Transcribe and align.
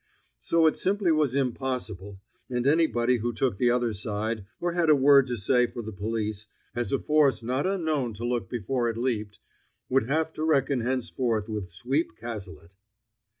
So 0.39 0.65
it 0.65 0.77
simply 0.77 1.11
was 1.11 1.35
impossible, 1.35 2.19
and 2.49 2.65
anybody 2.65 3.17
who 3.17 3.31
took 3.31 3.59
the 3.59 3.69
other 3.69 3.93
side, 3.93 4.47
or 4.59 4.71
had 4.71 4.89
a 4.89 4.95
word 4.95 5.27
to 5.27 5.37
say 5.37 5.67
for 5.67 5.83
the 5.83 5.91
police, 5.91 6.47
as 6.73 6.91
a 6.91 6.97
force 6.97 7.43
not 7.43 7.67
unknown 7.67 8.15
to 8.15 8.25
look 8.25 8.49
before 8.49 8.89
it 8.89 8.97
leaped, 8.97 9.37
would 9.89 10.07
have 10.09 10.33
to 10.33 10.43
reckon 10.43 10.81
henceforth 10.81 11.47
with 11.47 11.69
Sweep 11.69 12.15
Cazalet. 12.17 12.73